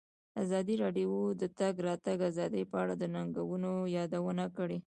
ازادي 0.43 0.75
راډیو 0.83 1.11
د 1.33 1.35
د 1.41 1.43
تګ 1.59 1.73
راتګ 1.87 2.19
ازادي 2.29 2.63
په 2.71 2.75
اړه 2.83 2.93
د 2.97 3.03
ننګونو 3.15 3.71
یادونه 3.97 4.45
کړې. 4.57 4.79